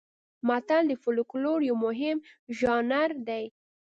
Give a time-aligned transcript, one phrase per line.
[0.47, 2.17] متل د فولکلور یو مهم
[2.59, 3.43] ژانر دی